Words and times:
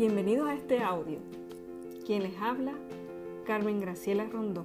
Bienvenidos 0.00 0.48
a 0.48 0.54
este 0.54 0.82
audio. 0.82 1.18
Quien 2.06 2.22
les 2.22 2.34
habla, 2.40 2.72
Carmen 3.44 3.82
Graciela 3.82 4.24
Rondón. 4.24 4.64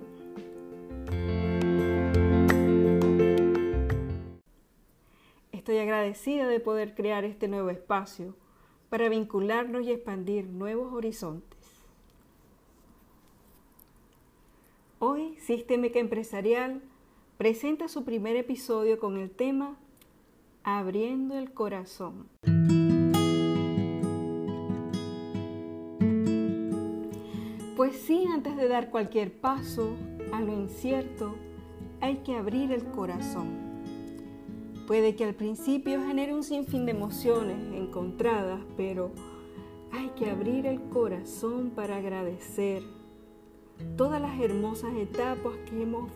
Estoy 5.52 5.80
agradecida 5.80 6.48
de 6.48 6.62
poder 6.62 6.96
crear 6.96 7.26
este 7.26 7.50
nuevo 7.50 7.70
espacio 7.70 8.34
para 8.88 9.10
vincularnos 9.10 9.86
y 9.86 9.92
expandir 9.92 10.48
nuevos 10.48 10.94
horizontes. 10.94 11.60
Hoy, 15.00 15.36
Sistémica 15.40 16.00
Empresarial 16.00 16.82
presenta 17.38 17.90
su 17.90 18.06
primer 18.06 18.38
episodio 18.38 19.00
con 19.00 19.18
el 19.18 19.32
tema 19.32 19.78
Abriendo 20.64 21.38
el 21.38 21.52
Corazón. 21.52 22.30
Pues 27.86 27.98
sí, 27.98 28.26
antes 28.34 28.58
de 28.58 28.68
dar 28.68 28.90
cualquier 28.90 29.32
paso 29.32 29.92
a 30.32 30.42
lo 30.42 30.52
incierto, 30.52 31.36
hay 32.02 32.16
que 32.24 32.36
abrir 32.36 32.72
el 32.72 32.84
corazón. 32.86 33.60
Puede 34.88 35.16
que 35.16 35.24
al 35.24 35.36
principio 35.36 36.02
genere 36.02 36.34
un 36.34 36.44
sinfín 36.44 36.88
de 36.88 36.94
emociones 36.94 37.58
encontradas, 37.76 38.60
pero 38.76 39.12
hay 39.92 40.10
que 40.16 40.32
abrir 40.32 40.66
el 40.66 40.82
corazón 40.90 41.74
para 41.76 41.98
agradecer 41.98 42.82
todas 43.96 44.20
las 44.20 44.40
hermosas 44.40 44.96
etapas 44.96 45.54
que 45.70 45.84
hemos 45.84 46.10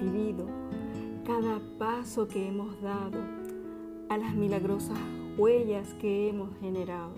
vivido, 0.00 0.48
cada 1.24 1.60
paso 1.78 2.26
que 2.26 2.48
hemos 2.48 2.82
dado, 2.82 3.20
a 4.08 4.18
las 4.18 4.34
milagrosas 4.34 4.98
huellas 5.38 5.94
que 6.00 6.30
hemos 6.30 6.50
generado. 6.58 7.14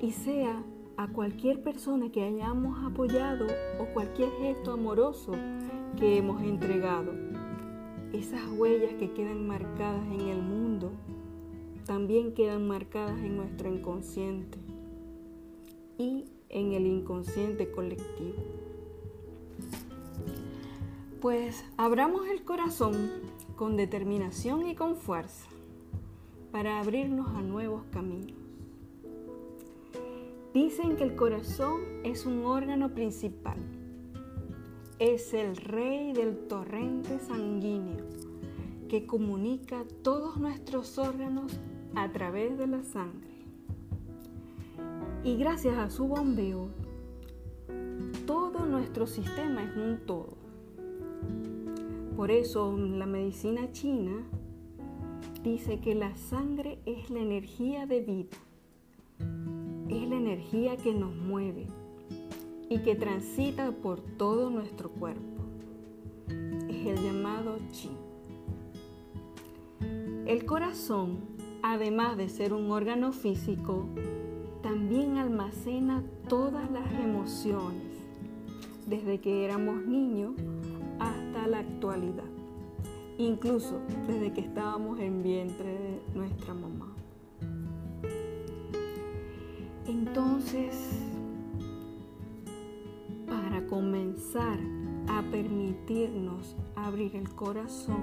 Y 0.00 0.10
sea 0.12 0.62
a 0.96 1.08
cualquier 1.08 1.62
persona 1.62 2.10
que 2.10 2.22
hayamos 2.22 2.84
apoyado 2.84 3.46
o 3.78 3.86
cualquier 3.92 4.30
gesto 4.40 4.72
amoroso 4.72 5.32
que 5.98 6.18
hemos 6.18 6.42
entregado. 6.42 7.12
Esas 8.12 8.42
huellas 8.56 8.94
que 8.94 9.12
quedan 9.12 9.46
marcadas 9.46 10.06
en 10.06 10.28
el 10.28 10.40
mundo 10.40 10.92
también 11.84 12.32
quedan 12.32 12.66
marcadas 12.66 13.18
en 13.18 13.36
nuestro 13.36 13.68
inconsciente 13.68 14.58
y 15.98 16.26
en 16.48 16.72
el 16.72 16.86
inconsciente 16.86 17.70
colectivo. 17.70 18.42
Pues 21.20 21.64
abramos 21.76 22.26
el 22.28 22.44
corazón 22.44 23.10
con 23.56 23.76
determinación 23.76 24.66
y 24.66 24.74
con 24.74 24.96
fuerza 24.96 25.48
para 26.52 26.78
abrirnos 26.78 27.28
a 27.34 27.40
nuevos 27.40 27.82
caminos. 27.90 28.43
Dicen 30.54 30.94
que 30.94 31.02
el 31.02 31.16
corazón 31.16 31.80
es 32.04 32.26
un 32.26 32.44
órgano 32.44 32.94
principal. 32.94 33.56
Es 35.00 35.34
el 35.34 35.56
rey 35.56 36.12
del 36.12 36.46
torrente 36.46 37.18
sanguíneo 37.18 38.04
que 38.88 39.04
comunica 39.04 39.84
todos 40.02 40.36
nuestros 40.36 40.96
órganos 40.96 41.58
a 41.96 42.12
través 42.12 42.56
de 42.56 42.68
la 42.68 42.84
sangre. 42.84 43.34
Y 45.24 45.36
gracias 45.38 45.76
a 45.76 45.90
su 45.90 46.06
bombeo, 46.06 46.68
todo 48.24 48.64
nuestro 48.64 49.08
sistema 49.08 49.64
es 49.64 49.76
un 49.76 50.06
todo. 50.06 50.36
Por 52.16 52.30
eso 52.30 52.76
la 52.78 53.06
medicina 53.06 53.72
china 53.72 54.24
dice 55.42 55.80
que 55.80 55.96
la 55.96 56.14
sangre 56.14 56.78
es 56.86 57.10
la 57.10 57.18
energía 57.18 57.86
de 57.86 58.02
vida 58.02 58.43
energía 60.24 60.78
que 60.78 60.94
nos 60.94 61.14
mueve 61.14 61.66
y 62.70 62.78
que 62.78 62.94
transita 62.94 63.72
por 63.72 64.00
todo 64.00 64.48
nuestro 64.48 64.88
cuerpo. 64.88 65.20
Es 66.68 66.86
el 66.86 66.96
llamado 67.04 67.58
chi. 67.70 67.90
El 70.26 70.46
corazón, 70.46 71.18
además 71.62 72.16
de 72.16 72.30
ser 72.30 72.54
un 72.54 72.70
órgano 72.70 73.12
físico, 73.12 73.86
también 74.62 75.18
almacena 75.18 76.02
todas 76.26 76.70
las 76.70 76.90
emociones, 76.92 77.98
desde 78.86 79.20
que 79.20 79.44
éramos 79.44 79.84
niños 79.84 80.32
hasta 80.98 81.46
la 81.46 81.58
actualidad, 81.58 82.24
incluso 83.18 83.82
desde 84.06 84.32
que 84.32 84.40
estábamos 84.40 84.98
en 85.00 85.22
vientre 85.22 85.68
de 85.68 86.00
nuestra 86.14 86.54
mamá. 86.54 87.03
Entonces, 89.86 90.74
para 93.26 93.66
comenzar 93.66 94.58
a 95.08 95.22
permitirnos 95.30 96.56
abrir 96.74 97.14
el 97.16 97.28
corazón, 97.34 98.02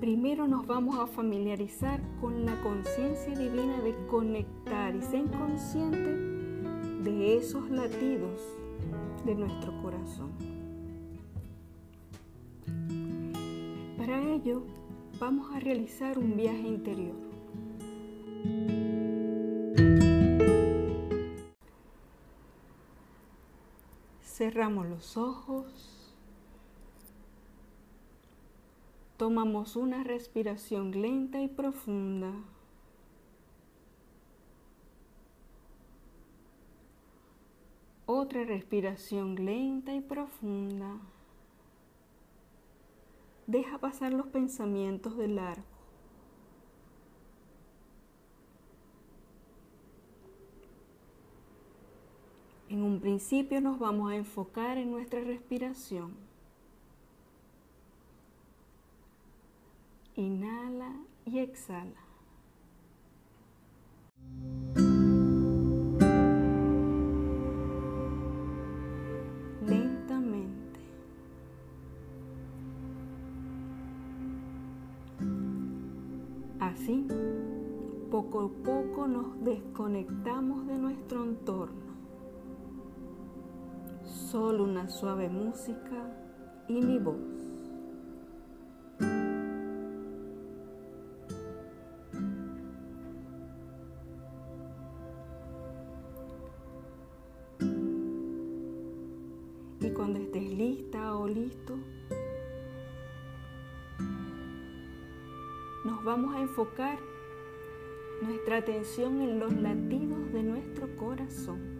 primero 0.00 0.48
nos 0.48 0.66
vamos 0.66 0.98
a 0.98 1.06
familiarizar 1.06 2.00
con 2.20 2.44
la 2.44 2.60
conciencia 2.62 3.36
divina 3.36 3.80
de 3.82 3.94
conectar 4.08 4.96
y 4.96 5.02
ser 5.02 5.30
consciente 5.30 6.16
de 7.04 7.36
esos 7.36 7.70
latidos 7.70 8.40
de 9.24 9.34
nuestro 9.36 9.80
corazón. 9.80 10.32
Para 13.96 14.22
ello, 14.22 14.64
vamos 15.20 15.54
a 15.54 15.60
realizar 15.60 16.18
un 16.18 16.36
viaje 16.36 16.66
interior. 16.66 17.25
Cerramos 24.36 24.84
los 24.84 25.16
ojos. 25.16 26.12
Tomamos 29.16 29.76
una 29.76 30.04
respiración 30.04 31.00
lenta 31.00 31.40
y 31.40 31.48
profunda. 31.48 32.30
Otra 38.04 38.44
respiración 38.44 39.42
lenta 39.42 39.94
y 39.94 40.02
profunda. 40.02 40.98
Deja 43.46 43.78
pasar 43.78 44.12
los 44.12 44.26
pensamientos 44.26 45.16
de 45.16 45.28
largo. 45.28 45.75
En 52.76 52.82
un 52.82 53.00
principio 53.00 53.58
nos 53.62 53.78
vamos 53.78 54.12
a 54.12 54.16
enfocar 54.16 54.76
en 54.76 54.90
nuestra 54.90 55.22
respiración. 55.22 56.12
Inhala 60.14 60.92
y 61.24 61.38
exhala. 61.38 62.02
Lentamente. 69.66 70.80
Así, 76.60 77.06
poco 78.10 78.40
a 78.42 78.48
poco 78.62 79.08
nos 79.08 79.42
desconectamos 79.42 80.66
de 80.66 80.76
nuestro 80.76 81.24
entorno 81.24 81.85
solo 84.36 84.64
una 84.64 84.86
suave 84.86 85.30
música 85.30 85.96
y 86.68 86.74
mi 86.82 86.98
voz. 86.98 87.16
Y 99.80 99.90
cuando 99.94 100.18
estés 100.18 100.42
lista 100.42 101.16
o 101.16 101.26
listo, 101.26 101.78
nos 105.86 106.04
vamos 106.04 106.34
a 106.34 106.42
enfocar 106.42 106.98
nuestra 108.20 108.58
atención 108.58 109.22
en 109.22 109.38
los 109.38 109.54
latidos 109.54 110.30
de 110.30 110.42
nuestro 110.42 110.94
corazón. 110.96 111.75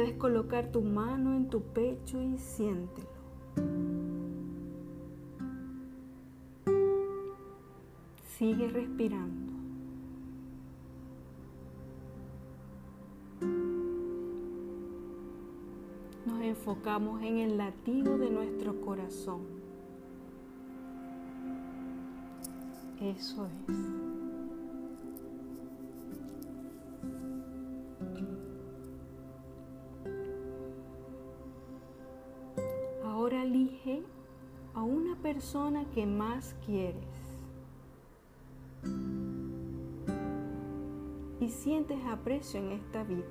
Puedes 0.00 0.16
colocar 0.16 0.72
tu 0.72 0.80
mano 0.80 1.36
en 1.36 1.50
tu 1.50 1.60
pecho 1.60 2.22
y 2.22 2.38
siéntelo. 2.38 3.06
Sigue 8.38 8.68
respirando. 8.68 9.52
Nos 16.24 16.40
enfocamos 16.44 17.20
en 17.20 17.36
el 17.36 17.58
latido 17.58 18.16
de 18.16 18.30
nuestro 18.30 18.80
corazón. 18.80 19.42
Eso 23.02 23.46
es. 23.68 24.09
Persona 35.22 35.84
que 35.94 36.06
más 36.06 36.54
quieres 36.64 37.04
y 41.40 41.48
sientes 41.48 41.98
aprecio 42.06 42.60
en 42.60 42.72
esta 42.72 43.02
vida. 43.04 43.24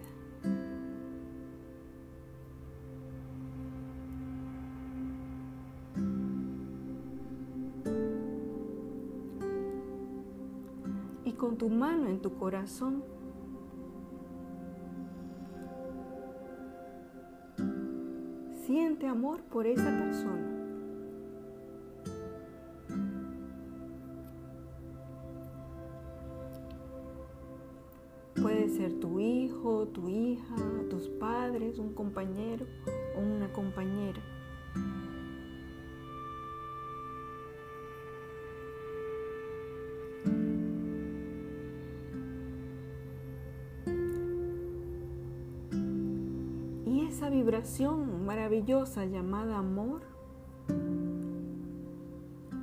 Y 11.26 11.34
con 11.34 11.58
tu 11.58 11.70
mano 11.70 12.08
en 12.08 12.22
tu 12.22 12.36
corazón, 12.36 13.04
siente 18.66 19.08
amor 19.08 19.42
por 19.44 19.68
esa 19.68 19.86
persona. 19.86 20.59
Hijo, 29.60 29.88
tu 29.88 30.08
hija, 30.08 30.56
tus 30.90 31.08
padres, 31.10 31.80
un 31.80 31.94
compañero 31.94 32.66
o 33.16 33.20
una 33.20 33.52
compañera. 33.52 34.22
Y 46.86 47.06
esa 47.08 47.30
vibración 47.30 48.26
maravillosa 48.26 49.06
llamada 49.06 49.58
amor 49.58 50.02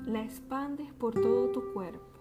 la 0.07 0.23
expandes 0.23 0.93
por 0.95 1.15
todo 1.15 1.49
tu 1.51 1.73
cuerpo. 1.73 2.16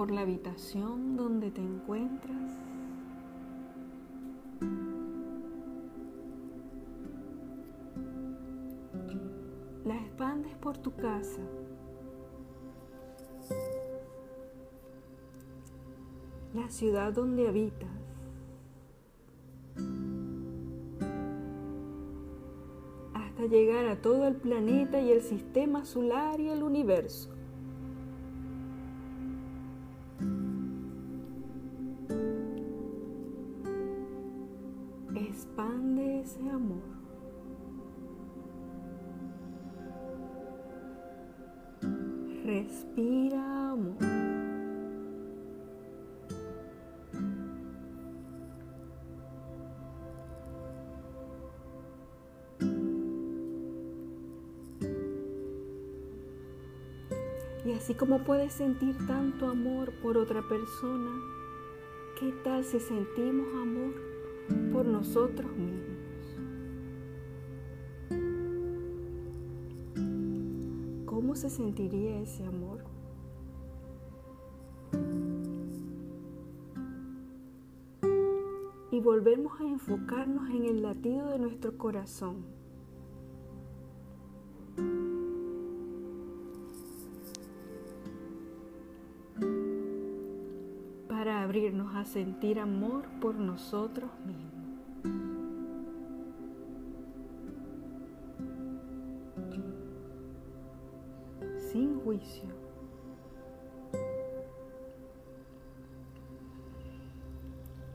Por 0.00 0.10
la 0.10 0.22
habitación 0.22 1.14
donde 1.14 1.50
te 1.50 1.60
encuentras. 1.60 2.50
La 9.84 9.96
expandes 9.96 10.54
por 10.54 10.78
tu 10.78 10.94
casa. 10.96 11.42
La 16.54 16.70
ciudad 16.70 17.12
donde 17.12 17.46
habitas. 17.46 17.90
Hasta 23.12 23.44
llegar 23.50 23.84
a 23.84 24.00
todo 24.00 24.26
el 24.26 24.36
planeta 24.36 24.98
y 24.98 25.12
el 25.12 25.20
sistema 25.20 25.84
solar 25.84 26.40
y 26.40 26.48
el 26.48 26.62
universo. 26.62 27.39
Respiramos. 42.44 43.96
Y 57.64 57.72
así 57.72 57.94
como 57.94 58.24
puedes 58.24 58.52
sentir 58.52 58.96
tanto 59.06 59.48
amor 59.48 59.92
por 60.02 60.16
otra 60.16 60.42
persona, 60.48 61.10
¿qué 62.18 62.32
tal 62.42 62.64
si 62.64 62.80
sentimos 62.80 63.46
amor 63.54 63.94
por 64.72 64.86
nosotros 64.86 65.50
mismos? 65.56 65.89
¿Cómo 71.30 71.38
se 71.40 71.48
sentiría 71.48 72.18
ese 72.18 72.44
amor? 72.44 72.82
Y 78.90 78.98
volvemos 78.98 79.60
a 79.60 79.64
enfocarnos 79.64 80.50
en 80.50 80.64
el 80.64 80.82
latido 80.82 81.28
de 81.28 81.38
nuestro 81.38 81.78
corazón. 81.78 82.44
Para 91.08 91.44
abrirnos 91.44 91.94
a 91.94 92.04
sentir 92.04 92.58
amor 92.58 93.04
por 93.20 93.36
nosotros 93.36 94.10
mismos. 94.26 94.59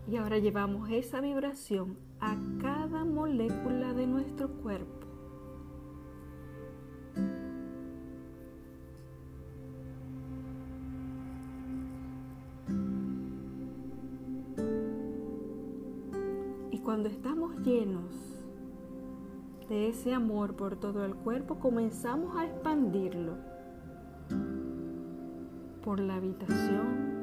Y 0.08 0.18
ahora 0.18 0.38
llevamos 0.38 0.90
esa 0.92 1.20
vibración 1.20 1.98
a 2.20 2.38
cada 2.62 3.04
molécula 3.04 3.94
de 3.94 4.06
nuestro 4.06 4.50
cuerpo. 4.50 5.08
Y 16.72 16.80
cuando 16.80 17.10
estamos 17.10 17.58
llenos 17.64 18.46
de 19.68 19.90
ese 19.90 20.14
amor 20.14 20.56
por 20.56 20.76
todo 20.76 21.04
el 21.04 21.16
cuerpo, 21.16 21.56
comenzamos 21.56 22.38
a 22.38 22.46
expandirlo 22.46 23.55
por 25.86 26.00
la 26.00 26.16
habitación, 26.16 27.14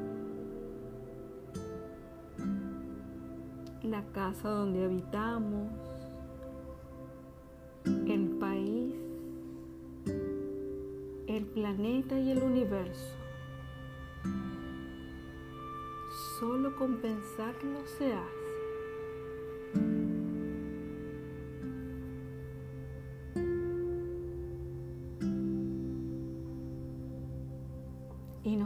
la 3.83 4.04
casa 4.12 4.50
donde 4.50 4.85
habitamos, 4.85 5.73
el 7.85 8.28
país, 8.38 8.95
el 11.26 11.45
planeta 11.47 12.16
y 12.16 12.31
el 12.31 12.40
universo. 12.40 13.16
Solo 16.38 16.76
con 16.76 16.99
pensarlo 16.99 17.81
se 17.99 18.12
hace. 18.12 18.41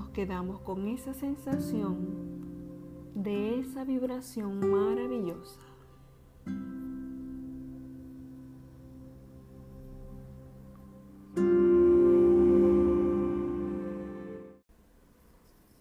Quedamos 0.05 0.61
con 0.61 0.87
esa 0.88 1.15
sensación 1.15 1.97
de 3.15 3.61
esa 3.61 3.85
vibración 3.85 4.71
maravillosa. 4.71 5.61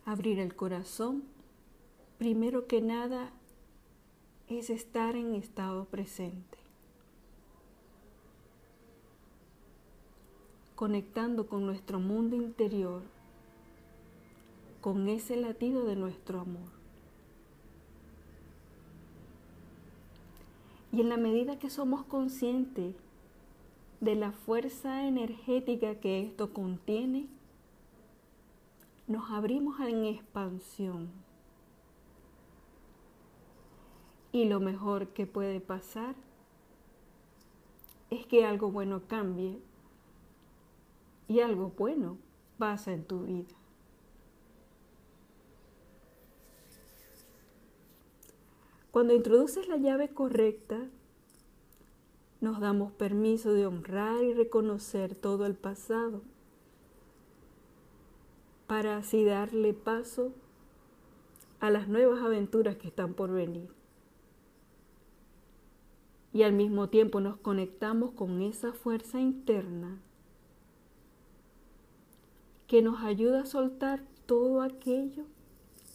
Abrir 0.06 0.40
el 0.40 0.56
corazón, 0.56 1.24
primero 2.18 2.68
que 2.68 2.82
nada, 2.82 3.32
es 4.48 4.70
estar 4.70 5.16
en 5.16 5.36
estado 5.36 5.86
presente. 5.86 6.66
conectando 10.76 11.48
con 11.48 11.66
nuestro 11.66 12.00
mundo 12.00 12.36
interior 12.36 13.02
con 14.86 15.08
ese 15.08 15.36
latido 15.36 15.84
de 15.84 15.96
nuestro 15.96 16.42
amor. 16.42 16.70
Y 20.92 21.02
en 21.02 21.10
la 21.10 21.18
medida 21.18 21.58
que 21.58 21.72
somos 21.72 22.04
conscientes 22.04 22.94
de 24.00 24.14
la 24.14 24.32
fuerza 24.32 25.08
energética 25.08 25.96
que 25.96 26.22
esto 26.22 26.54
contiene, 26.54 27.26
nos 29.08 29.32
abrimos 29.32 29.80
en 29.80 30.06
expansión. 30.06 31.10
Y 34.32 34.46
lo 34.46 34.60
mejor 34.60 35.08
que 35.14 35.26
puede 35.26 35.62
pasar 35.62 36.14
es 38.12 38.28
que 38.28 38.46
algo 38.46 38.70
bueno 38.70 39.02
cambie 39.08 39.58
y 41.28 41.40
algo 41.40 41.72
bueno 41.76 42.20
pasa 42.60 42.94
en 42.94 43.04
tu 43.04 43.24
vida. 43.24 43.65
Cuando 48.96 49.14
introduces 49.14 49.68
la 49.68 49.76
llave 49.76 50.08
correcta, 50.08 50.80
nos 52.40 52.62
damos 52.62 52.94
permiso 52.94 53.52
de 53.52 53.66
honrar 53.66 54.24
y 54.24 54.34
reconocer 54.34 55.16
todo 55.16 55.46
el 55.46 55.54
pasado 55.54 56.22
para 58.68 58.96
así 58.96 59.26
darle 59.26 59.74
paso 59.74 60.32
a 61.60 61.72
las 61.72 61.90
nuevas 61.90 62.24
aventuras 62.24 62.78
que 62.78 62.88
están 62.88 63.16
por 63.16 63.34
venir. 63.34 63.68
Y 66.32 66.44
al 66.44 66.54
mismo 66.54 66.88
tiempo 66.88 67.20
nos 67.20 67.36
conectamos 67.36 68.12
con 68.12 68.42
esa 68.42 68.72
fuerza 68.72 69.20
interna 69.20 70.00
que 72.68 72.82
nos 72.82 73.04
ayuda 73.04 73.42
a 73.42 73.46
soltar 73.46 74.06
todo 74.26 74.62
aquello 74.62 75.26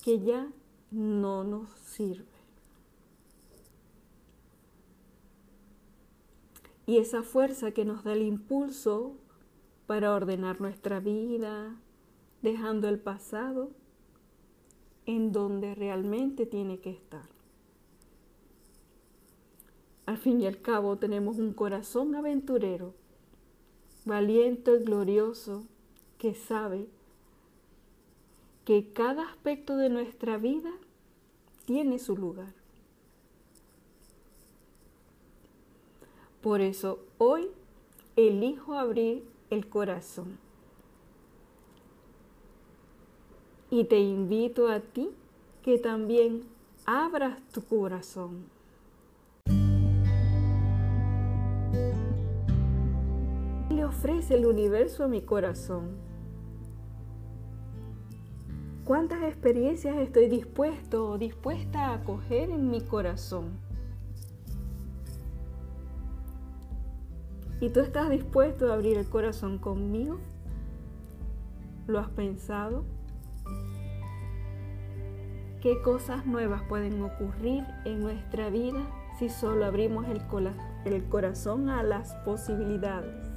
que 0.04 0.20
ya 0.20 0.52
no 0.90 1.44
nos 1.44 1.70
sirve. 1.70 2.29
Y 6.90 6.98
esa 6.98 7.22
fuerza 7.22 7.70
que 7.70 7.84
nos 7.84 8.02
da 8.02 8.14
el 8.14 8.22
impulso 8.22 9.14
para 9.86 10.12
ordenar 10.12 10.60
nuestra 10.60 10.98
vida, 10.98 11.76
dejando 12.42 12.88
el 12.88 12.98
pasado 12.98 13.70
en 15.06 15.30
donde 15.30 15.76
realmente 15.76 16.46
tiene 16.46 16.80
que 16.80 16.90
estar. 16.90 17.28
Al 20.04 20.18
fin 20.18 20.40
y 20.40 20.46
al 20.46 20.62
cabo 20.62 20.96
tenemos 20.96 21.38
un 21.38 21.52
corazón 21.52 22.16
aventurero, 22.16 22.92
valiente 24.04 24.74
y 24.74 24.82
glorioso, 24.82 25.68
que 26.18 26.34
sabe 26.34 26.88
que 28.64 28.92
cada 28.92 29.30
aspecto 29.30 29.76
de 29.76 29.90
nuestra 29.90 30.38
vida 30.38 30.72
tiene 31.66 32.00
su 32.00 32.16
lugar. 32.16 32.59
Por 36.42 36.60
eso 36.60 37.00
hoy 37.18 37.48
elijo 38.16 38.74
abrir 38.74 39.24
el 39.50 39.68
corazón. 39.68 40.38
Y 43.70 43.84
te 43.84 43.98
invito 43.98 44.68
a 44.68 44.80
ti 44.80 45.10
que 45.62 45.78
también 45.78 46.44
abras 46.86 47.38
tu 47.52 47.62
corazón. 47.62 48.44
Le 53.70 53.84
ofrece 53.84 54.34
el 54.34 54.46
universo 54.46 55.04
a 55.04 55.08
mi 55.08 55.20
corazón 55.20 56.10
¿Cuántas 58.90 59.22
experiencias 59.22 59.96
estoy 59.98 60.28
dispuesto 60.28 61.10
o 61.10 61.16
dispuesta 61.16 61.90
a 61.90 61.94
acoger 61.94 62.50
en 62.50 62.72
mi 62.72 62.80
corazón? 62.80 63.69
¿Y 67.60 67.70
tú 67.70 67.80
estás 67.80 68.08
dispuesto 68.08 68.70
a 68.70 68.74
abrir 68.74 68.96
el 68.96 69.08
corazón 69.08 69.58
conmigo? 69.58 70.18
¿Lo 71.86 71.98
has 71.98 72.08
pensado? 72.08 72.84
¿Qué 75.60 75.82
cosas 75.82 76.24
nuevas 76.24 76.62
pueden 76.68 77.02
ocurrir 77.02 77.64
en 77.84 78.00
nuestra 78.00 78.48
vida 78.48 78.80
si 79.18 79.28
solo 79.28 79.66
abrimos 79.66 80.06
el, 80.08 80.22
el 80.86 81.04
corazón 81.04 81.68
a 81.68 81.82
las 81.82 82.14
posibilidades? 82.24 83.30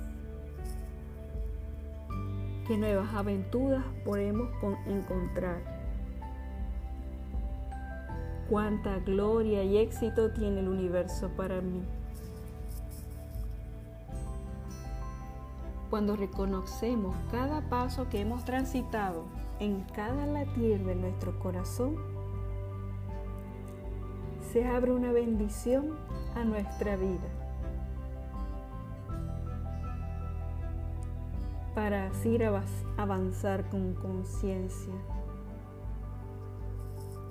qué 2.68 2.78
nuevas 2.78 3.14
aventuras 3.14 3.84
podemos 4.06 4.50
encontrar. 4.88 5.62
Cuánta 8.50 9.00
gloria 9.00 9.64
y 9.64 9.78
éxito 9.78 10.32
tiene 10.32 10.62
el 10.62 10.70
universo 10.70 11.30
para 11.36 11.62
mí. 11.62 11.84
Cuando 15.94 16.16
reconocemos 16.16 17.16
cada 17.30 17.70
paso 17.70 18.10
que 18.10 18.20
hemos 18.20 18.44
transitado 18.46 19.26
en 19.60 19.82
cada 19.96 20.26
latir 20.26 20.84
de 20.84 20.96
nuestro 20.96 21.38
corazón, 21.38 21.98
se 24.52 24.66
abre 24.66 24.92
una 24.92 25.12
bendición 25.12 25.92
a 26.34 26.46
nuestra 26.46 26.96
vida. 26.96 27.30
para 31.76 32.08
así 32.08 32.40
avanzar 32.98 33.70
con 33.70 33.94
conciencia, 33.94 34.94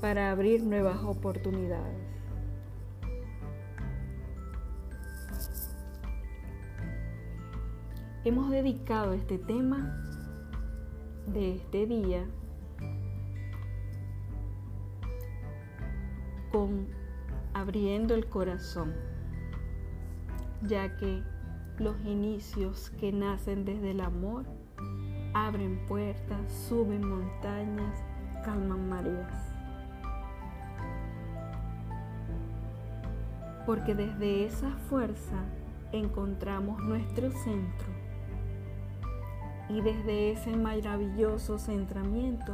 para 0.00 0.30
abrir 0.30 0.62
nuevas 0.62 1.02
oportunidades. 1.02 2.11
Hemos 8.24 8.50
dedicado 8.50 9.14
este 9.14 9.36
tema 9.36 10.00
de 11.26 11.56
este 11.56 11.86
día 11.86 12.24
con 16.52 16.86
abriendo 17.52 18.14
el 18.14 18.28
corazón, 18.28 18.94
ya 20.62 20.96
que 20.98 21.20
los 21.78 22.00
inicios 22.04 22.90
que 23.00 23.10
nacen 23.10 23.64
desde 23.64 23.90
el 23.90 24.00
amor 24.00 24.46
abren 25.34 25.84
puertas, 25.88 26.52
suben 26.68 27.04
montañas, 27.04 28.04
calman 28.44 28.88
mareas. 28.88 29.52
Porque 33.66 33.96
desde 33.96 34.44
esa 34.46 34.70
fuerza 34.88 35.42
encontramos 35.90 36.80
nuestro 36.84 37.32
centro 37.32 38.01
y 39.72 39.80
desde 39.80 40.32
ese 40.32 40.54
maravilloso 40.54 41.58
centramiento 41.58 42.52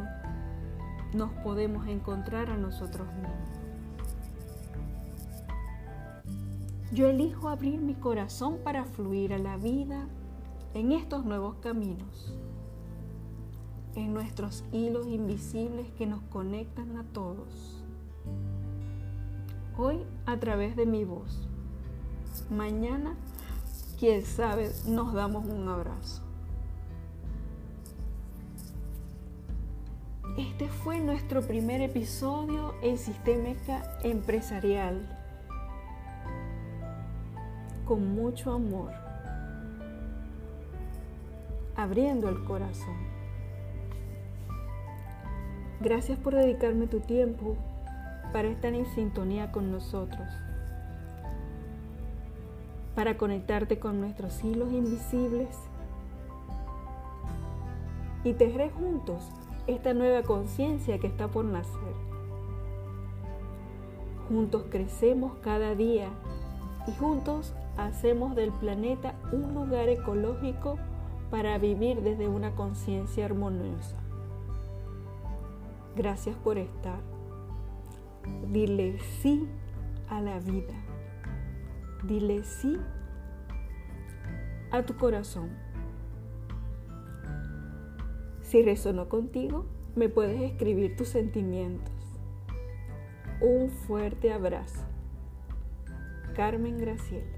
nos 1.14 1.32
podemos 1.42 1.88
encontrar 1.88 2.48
a 2.50 2.56
nosotros 2.56 3.08
mismos. 3.14 3.58
Yo 6.92 7.08
elijo 7.08 7.48
abrir 7.48 7.80
mi 7.80 7.94
corazón 7.94 8.58
para 8.62 8.84
fluir 8.84 9.34
a 9.34 9.38
la 9.38 9.56
vida 9.56 10.06
en 10.74 10.92
estos 10.92 11.24
nuevos 11.24 11.56
caminos, 11.56 12.38
en 13.94 14.14
nuestros 14.14 14.64
hilos 14.70 15.06
invisibles 15.08 15.90
que 15.98 16.06
nos 16.06 16.22
conectan 16.22 16.96
a 16.98 17.04
todos. 17.04 17.82
Hoy 19.76 20.04
a 20.24 20.38
través 20.38 20.76
de 20.76 20.86
mi 20.86 21.04
voz. 21.04 21.48
Mañana, 22.48 23.16
quién 23.98 24.24
sabe, 24.24 24.70
nos 24.86 25.12
damos 25.14 25.44
un 25.46 25.68
abrazo. 25.68 26.27
Este 30.38 30.68
fue 30.68 31.00
nuestro 31.00 31.42
primer 31.42 31.80
episodio 31.80 32.76
en 32.80 32.96
Sistémica 32.96 33.98
Empresarial. 34.04 35.04
Con 37.84 38.14
mucho 38.14 38.52
amor, 38.52 38.92
abriendo 41.74 42.28
el 42.28 42.44
corazón. 42.44 42.94
Gracias 45.80 46.16
por 46.20 46.36
dedicarme 46.36 46.86
tu 46.86 47.00
tiempo 47.00 47.56
para 48.32 48.46
estar 48.46 48.72
en 48.74 48.86
sintonía 48.94 49.50
con 49.50 49.72
nosotros, 49.72 50.28
para 52.94 53.16
conectarte 53.16 53.80
con 53.80 54.00
nuestros 54.00 54.44
hilos 54.44 54.72
invisibles. 54.72 55.48
Y 58.22 58.34
tejer 58.34 58.70
juntos 58.70 59.32
esta 59.68 59.92
nueva 59.92 60.22
conciencia 60.22 60.98
que 60.98 61.06
está 61.06 61.28
por 61.28 61.44
nacer. 61.44 61.94
Juntos 64.28 64.64
crecemos 64.70 65.34
cada 65.42 65.74
día 65.74 66.08
y 66.86 66.92
juntos 66.92 67.54
hacemos 67.76 68.34
del 68.34 68.50
planeta 68.50 69.14
un 69.30 69.54
lugar 69.54 69.90
ecológico 69.90 70.78
para 71.30 71.58
vivir 71.58 72.00
desde 72.00 72.28
una 72.28 72.54
conciencia 72.56 73.26
armoniosa. 73.26 73.96
Gracias 75.94 76.34
por 76.36 76.56
estar. 76.56 77.00
Dile 78.50 78.98
sí 79.20 79.46
a 80.08 80.22
la 80.22 80.38
vida. 80.40 80.74
Dile 82.04 82.42
sí 82.42 82.78
a 84.70 84.82
tu 84.82 84.96
corazón. 84.96 85.67
Si 88.48 88.62
resonó 88.62 89.10
contigo, 89.10 89.66
me 89.94 90.08
puedes 90.08 90.40
escribir 90.40 90.96
tus 90.96 91.08
sentimientos. 91.08 91.92
Un 93.42 93.68
fuerte 93.68 94.32
abrazo. 94.32 94.86
Carmen 96.34 96.78
Graciela. 96.78 97.37